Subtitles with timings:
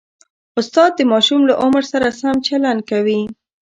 [0.59, 3.21] استاد د ماشوم له عمر سره سم چلند کوي.